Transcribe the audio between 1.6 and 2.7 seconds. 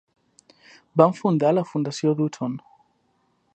Fundació Dutton.